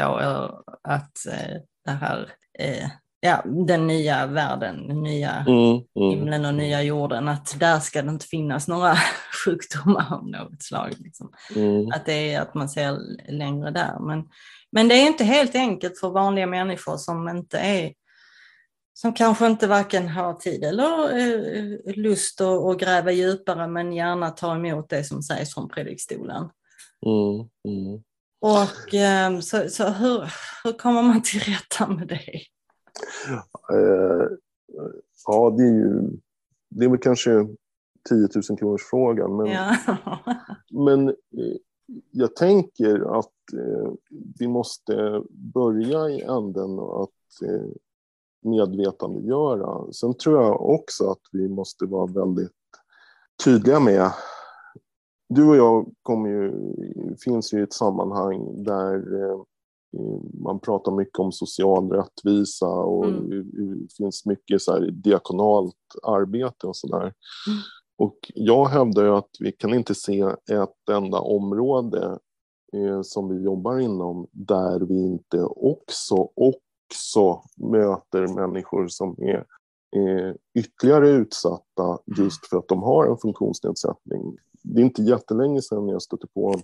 [0.83, 2.29] att eh, det här
[3.25, 6.11] ja, den nya världen, den nya mm, mm.
[6.11, 8.95] himlen och nya jorden, att där ska det inte finnas några
[9.45, 10.93] sjukdomar av något slag.
[10.99, 11.33] Liksom.
[11.57, 11.89] Mm.
[11.95, 12.99] Att det är att man ser
[13.33, 13.99] längre där.
[14.01, 14.25] Men,
[14.73, 17.93] men det är inte helt enkelt för vanliga människor som inte är
[18.95, 24.31] som kanske inte varken har tid eller eh, lust att, att gräva djupare men gärna
[24.31, 26.49] tar emot det som sägs från predikstolen.
[27.07, 28.03] Mm, mm.
[28.41, 30.33] Och eh, så, så hur,
[30.65, 32.41] hur kommer man till rätta med det?
[33.73, 34.29] Eh,
[35.27, 36.11] ja, det är ju
[36.75, 37.31] det är väl kanske
[38.09, 39.37] 10 000 kronors frågan.
[39.37, 39.77] Men, ja.
[40.71, 41.57] men eh,
[42.11, 43.93] jag tänker att eh,
[44.39, 47.69] vi måste börja i änden att eh,
[48.45, 49.93] medvetandegöra.
[49.93, 52.53] Sen tror jag också att vi måste vara väldigt
[53.45, 54.11] tydliga med
[55.29, 56.53] du och jag kommer ju,
[57.25, 59.41] finns ju i ett sammanhang där eh,
[60.43, 63.31] man pratar mycket om social rättvisa och mm.
[63.31, 67.03] det finns mycket så diakonalt arbete och sådär.
[67.03, 67.61] Mm.
[67.99, 70.21] Och jag hävdar ju att vi kan inte se
[70.51, 72.19] ett enda område
[72.73, 76.15] eh, som vi jobbar inom där vi inte också,
[76.91, 79.45] också möter människor som är
[79.97, 84.37] eh, ytterligare utsatta just för att de har en funktionsnedsättning.
[84.63, 86.55] Det är inte jättelänge sedan jag stötte på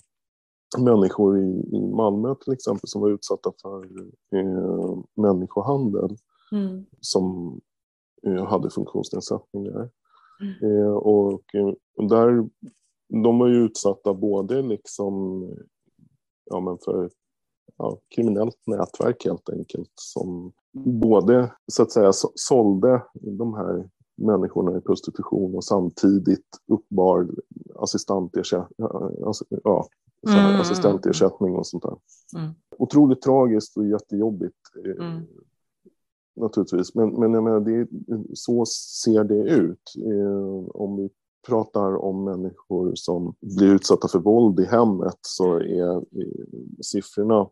[0.79, 3.85] människor i, i Malmö till exempel som var utsatta för
[4.37, 6.17] eh, människohandel
[6.53, 6.87] mm.
[7.01, 7.57] som
[8.27, 9.91] eh, hade funktionsnedsättningar.
[10.41, 10.83] Mm.
[10.83, 11.43] Eh, och,
[11.97, 12.49] och där,
[13.23, 15.43] de var ju utsatta både liksom,
[16.45, 17.11] ja, men för
[17.77, 20.53] ja, kriminellt nätverk helt enkelt som
[20.85, 23.89] både så att säga sålde de här
[24.21, 27.29] människorna i prostitution och samtidigt uppbar
[27.75, 28.89] assistantersättning,
[29.65, 29.89] ja,
[30.29, 30.61] mm.
[30.61, 31.97] assistentersättning och sånt där.
[32.37, 32.53] Mm.
[32.79, 35.23] Otroligt tragiskt och jättejobbigt eh, mm.
[36.37, 36.95] naturligtvis.
[36.95, 37.89] Men, men jag menar, det,
[38.35, 38.65] så
[39.05, 39.95] ser det ut.
[39.97, 41.11] Eh, om vi
[41.47, 46.05] pratar om människor som blir utsatta för våld i hemmet så är
[46.83, 47.49] siffrorna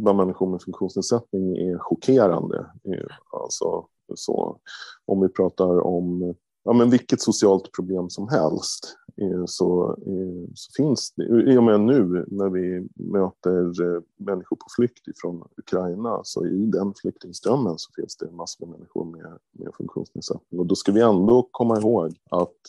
[0.00, 2.58] bland människor med funktionsnedsättning är chockerande.
[2.58, 4.58] Eh, alltså, så,
[5.06, 6.34] om vi pratar om
[6.64, 11.62] ja, men vilket socialt problem som helst eh, så, eh, så finns det, i och
[11.62, 17.90] med nu när vi möter människor på flykt från Ukraina, så i den flyktingströmmen så
[17.96, 20.60] finns det massor med människor med, med funktionsnedsättning.
[20.60, 22.60] Och då ska vi ändå komma ihåg att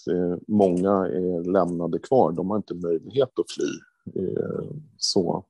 [0.48, 3.70] många är lämnade kvar, de har inte möjlighet att fly.
[4.98, 5.46] Så,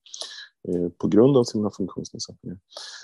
[0.98, 2.58] på grund av sina funktionsnedsättningar.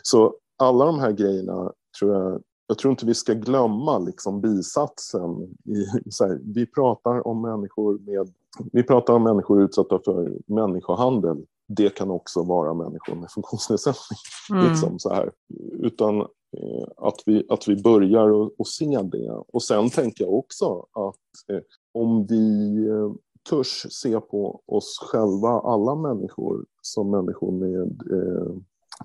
[0.03, 5.41] Så alla de här grejerna tror jag jag tror inte vi ska glömma liksom bisatsen.
[5.65, 5.85] I,
[6.19, 8.33] här, vi pratar om människor med
[8.71, 11.45] vi pratar om människor utsatta för människohandel.
[11.67, 14.17] Det kan också vara människor med funktionsnedsättning.
[14.51, 14.69] Mm.
[14.69, 15.31] Liksom så här.
[15.79, 18.29] Utan eh, att, vi, att vi börjar
[18.59, 19.43] och, se det.
[19.47, 23.11] Och sen tänker jag också att eh, om vi eh,
[23.49, 28.55] törs se på oss själva, alla människor, som människor med, eh,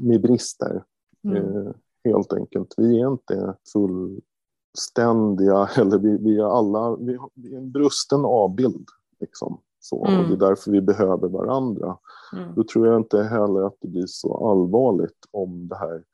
[0.01, 0.85] med brister.
[1.25, 1.37] Mm.
[1.37, 1.73] Eh,
[2.05, 2.75] helt enkelt.
[2.77, 8.89] Vi är inte fullständiga, eller vi, vi är alla, vi, vi är en brusten avbild.
[9.21, 9.61] Liksom.
[9.81, 10.21] Så, mm.
[10.21, 11.99] och det är därför vi behöver varandra.
[12.37, 12.55] Mm.
[12.55, 16.05] Då tror jag inte heller att det blir så allvarligt om det här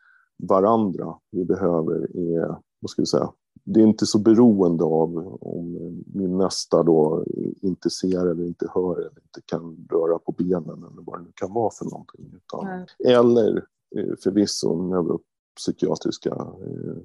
[0.43, 2.49] varandra vi behöver är,
[2.81, 3.33] vad ska vi säga,
[3.65, 5.73] det är inte så beroende av om
[6.15, 7.25] min nästa då
[7.61, 11.33] inte ser eller inte hör eller inte kan röra på benen eller vad det nu
[11.35, 12.33] kan vara för någonting.
[12.37, 12.87] Utan, mm.
[13.05, 13.57] Eller
[13.97, 15.19] eh, förvisso
[15.57, 16.97] psykiatriska eh,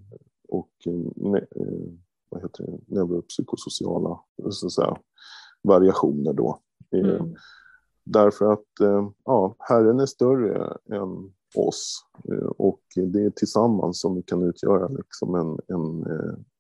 [0.49, 1.43] och eh,
[2.30, 4.97] vad heter det, neuropsykosociala så att säga,
[5.62, 6.60] variationer då.
[6.91, 7.36] Mm.
[8.04, 8.66] Därför att
[9.26, 12.06] ja, Herren är större än oss
[12.58, 16.06] och det är tillsammans som vi kan utgöra liksom en, en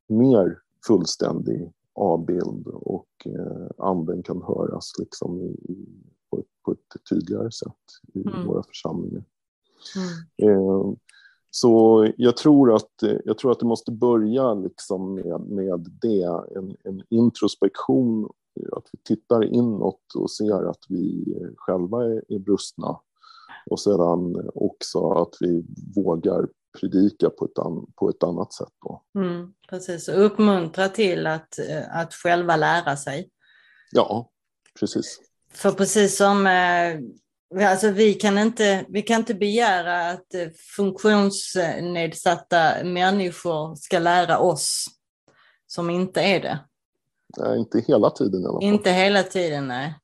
[0.07, 3.27] mer fullständig avbild och
[3.77, 5.85] anden kan höras liksom i,
[6.29, 7.83] på, ett, på ett tydligare sätt
[8.13, 8.47] i mm.
[8.47, 9.23] våra församlingar.
[10.37, 10.95] Mm.
[11.55, 12.91] Så jag tror att,
[13.25, 16.23] jag tror att det måste börja liksom med, med det,
[16.55, 18.29] en, en introspektion,
[18.71, 22.99] att vi tittar inåt och ser att vi själva är, är brustna.
[23.65, 25.63] Och sedan också att vi
[25.95, 26.47] vågar
[26.79, 28.73] predika på ett, an, på ett annat sätt.
[28.81, 29.03] Då.
[29.15, 31.59] Mm, precis, och uppmuntra till att,
[31.89, 33.29] att själva lära sig.
[33.91, 34.29] Ja,
[34.79, 35.19] precis.
[35.53, 36.99] För precis som eh,
[37.61, 44.85] Alltså vi, kan inte, vi kan inte begära att eh, funktionsnedsatta människor ska lära oss
[45.67, 46.59] som inte är det.
[47.37, 48.63] Nej, inte hela tiden i alla fall.
[48.63, 49.95] Inte hela tiden, nej.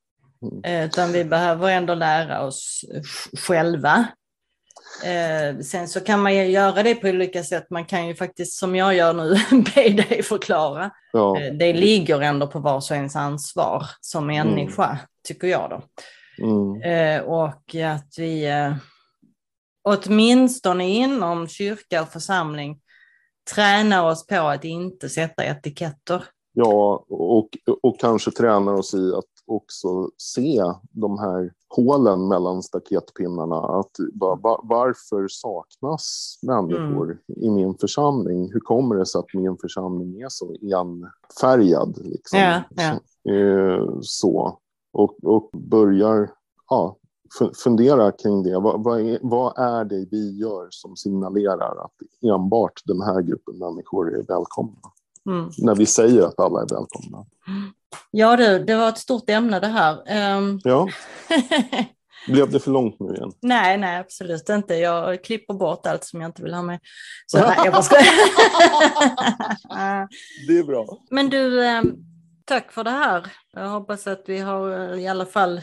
[0.41, 0.63] Mm.
[0.63, 2.85] Eh, utan vi behöver ändå lära oss
[3.37, 4.07] själva.
[5.03, 7.69] Eh, sen så kan man ju göra det på olika sätt.
[7.69, 9.35] Man kan ju faktiskt, som jag gör nu,
[9.75, 10.91] be dig förklara.
[11.13, 11.37] Ja.
[11.59, 14.97] Det ligger ändå på vars och ens ansvar som människa, mm.
[15.27, 15.81] tycker jag då.
[16.45, 16.81] Mm.
[16.81, 18.75] Eh, och att vi eh,
[19.83, 22.79] åtminstone inom kyrka och församling
[23.55, 26.23] tränar oss på att inte sätta etiketter.
[26.53, 27.49] Ja, och,
[27.83, 33.55] och kanske tränar oss i att också se de här hålen mellan staketpinnarna.
[33.55, 37.43] Att, var, varför saknas människor mm.
[37.43, 38.51] i min församling?
[38.53, 41.97] Hur kommer det sig att min församling är så enfärgad?
[41.97, 42.39] Liksom?
[42.39, 42.99] Ja, ja.
[43.23, 44.59] Så, eh, så
[44.93, 46.31] och, och börjar
[46.69, 46.97] ja,
[47.63, 48.59] fundera kring det.
[48.59, 53.57] Vad, vad, är, vad, är, det vi gör som signalerar att enbart den här gruppen
[53.57, 54.91] människor är välkomna?
[55.29, 55.51] Mm.
[55.57, 57.25] När vi säger att alla är välkomna.
[58.11, 59.93] Ja du, det var ett stort ämne det här.
[60.37, 60.61] Um...
[60.63, 60.89] Ja.
[62.27, 63.31] Blev det för långt nu igen?
[63.41, 64.75] Nej, nej absolut inte.
[64.75, 66.79] Jag klipper bort allt som jag inte vill ha med.
[67.25, 68.03] Så nej, jag bara skojar.
[70.47, 70.85] det är bra.
[71.09, 71.95] Men du, ehm,
[72.45, 73.27] tack för det här.
[73.53, 75.61] Jag hoppas att vi har i alla fall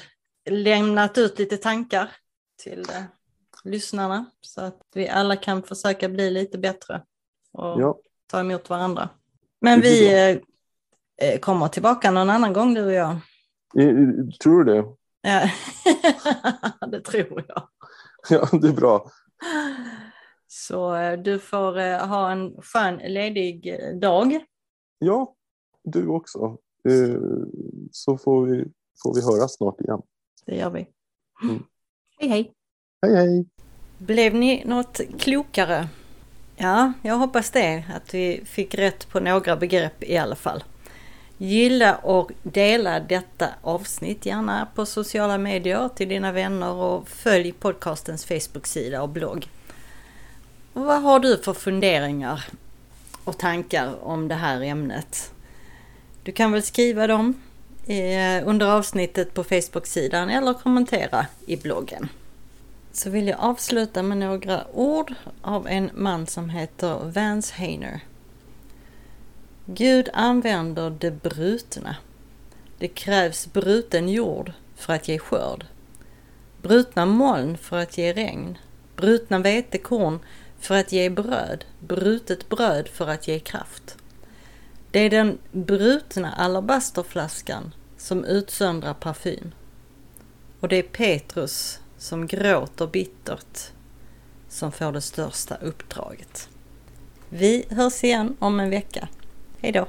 [0.50, 2.10] lämnat ut lite tankar
[2.62, 3.02] till eh,
[3.64, 7.02] lyssnarna så att vi alla kan försöka bli lite bättre
[7.52, 7.98] och ja.
[8.26, 9.08] ta emot varandra.
[9.60, 10.38] Men vi eh,
[11.28, 13.16] eh, kommer tillbaka någon annan gång du och jag.
[14.42, 14.84] Tror du det?
[15.20, 15.50] Ja,
[16.90, 17.68] det tror jag.
[18.28, 19.10] Ja, det är bra.
[20.46, 24.44] Så eh, du får ha en skön ledig dag.
[24.98, 25.34] Ja,
[25.84, 26.58] du också.
[27.90, 28.64] Så får vi,
[29.02, 30.02] får vi höra snart igen.
[30.46, 30.86] Det gör vi.
[31.42, 31.62] Mm.
[32.18, 32.52] Hej hej!
[33.02, 33.46] Hej hej!
[33.98, 35.88] Blev ni något klokare?
[36.58, 40.64] Ja, jag hoppas det, att vi fick rätt på några begrepp i alla fall.
[41.38, 48.24] Gilla och dela detta avsnitt gärna på sociala medier till dina vänner och följ podcastens
[48.24, 49.48] Facebook-sida och blogg.
[50.72, 52.44] Och vad har du för funderingar
[53.24, 55.32] och tankar om det här ämnet?
[56.22, 57.34] Du kan väl skriva dem
[57.86, 62.08] eh, under avsnittet på Facebook-sidan eller kommentera i bloggen
[62.96, 68.00] så vill jag avsluta med några ord av en man som heter Vance Hainer.
[69.66, 71.96] Gud använder det brutna.
[72.78, 75.66] Det krävs bruten jord för att ge skörd.
[76.62, 78.58] Brutna moln för att ge regn.
[78.96, 80.18] Brutna vetekorn
[80.58, 81.64] för att ge bröd.
[81.80, 83.96] Brutet bröd för att ge kraft.
[84.90, 89.54] Det är den brutna alabasterflaskan som utsöndrar parfym.
[90.60, 93.72] Och det är Petrus som gråter bittert
[94.48, 96.48] som får det största uppdraget.
[97.28, 99.08] Vi hörs igen om en vecka.
[99.60, 99.86] Hejdå!